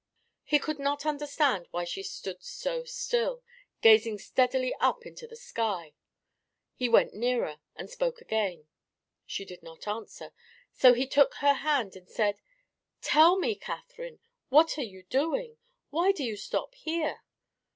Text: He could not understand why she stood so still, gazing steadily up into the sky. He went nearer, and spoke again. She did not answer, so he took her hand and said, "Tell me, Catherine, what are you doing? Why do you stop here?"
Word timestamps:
He 0.43 0.57
could 0.57 0.79
not 0.79 1.05
understand 1.05 1.67
why 1.69 1.83
she 1.83 2.01
stood 2.01 2.41
so 2.41 2.83
still, 2.85 3.43
gazing 3.81 4.17
steadily 4.17 4.73
up 4.79 5.05
into 5.05 5.27
the 5.27 5.35
sky. 5.35 5.93
He 6.73 6.89
went 6.89 7.13
nearer, 7.13 7.59
and 7.75 7.87
spoke 7.87 8.19
again. 8.19 8.65
She 9.27 9.45
did 9.45 9.61
not 9.61 9.87
answer, 9.87 10.31
so 10.73 10.95
he 10.95 11.05
took 11.05 11.35
her 11.35 11.53
hand 11.53 11.95
and 11.95 12.09
said, 12.09 12.39
"Tell 12.99 13.37
me, 13.37 13.53
Catherine, 13.53 14.19
what 14.49 14.75
are 14.79 14.81
you 14.81 15.03
doing? 15.03 15.59
Why 15.91 16.11
do 16.13 16.23
you 16.23 16.35
stop 16.35 16.73
here?" 16.73 17.21